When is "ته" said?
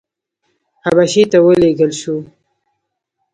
1.31-1.37